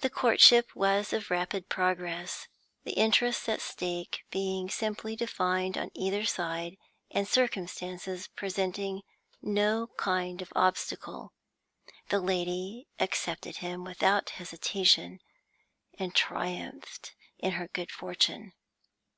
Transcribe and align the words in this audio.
The 0.00 0.08
courtship 0.08 0.74
was 0.74 1.12
of 1.12 1.30
rapid 1.30 1.68
progress, 1.68 2.48
the 2.84 2.92
interests 2.92 3.46
at 3.46 3.60
stake 3.60 4.24
being 4.30 4.70
so 4.70 4.76
simply 4.86 5.16
defined 5.16 5.76
on 5.76 5.90
either 5.92 6.24
side, 6.24 6.78
and 7.10 7.28
circumstances 7.28 8.28
presenting 8.28 9.02
no 9.42 9.88
kind 9.98 10.40
of 10.40 10.50
obstacle. 10.56 11.34
The 12.08 12.20
lady 12.20 12.88
accepted 12.98 13.56
him 13.58 13.84
without 13.84 14.30
hesitation, 14.40 15.20
and 15.98 16.14
triumphed 16.14 17.14
in 17.38 17.50
her 17.50 17.68
good 17.68 17.90
fortune. 17.90 18.54